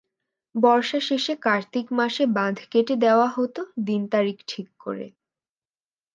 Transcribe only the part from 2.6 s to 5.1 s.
কেটে দেওয়া হতো দিন তারিখ ঠিক করে।